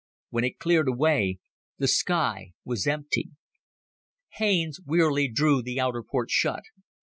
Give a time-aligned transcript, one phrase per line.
[0.31, 1.37] When it cleared away,
[1.77, 3.29] the sky was empty.
[4.29, 6.63] Haines wearily drew the outer port shut.